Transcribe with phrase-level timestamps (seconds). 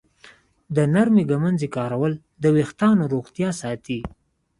[0.75, 2.13] د نرمې ږمنځې کارول
[2.43, 3.99] د ویښتانو روغتیا ساتي.